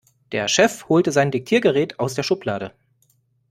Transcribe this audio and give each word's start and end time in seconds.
Der 0.31 0.47
Chef 0.47 0.89
holte 0.89 1.11
sein 1.11 1.29
Diktiergerät 1.29 1.99
aus 1.99 2.15
der 2.15 2.23
Schublade. 2.23 2.73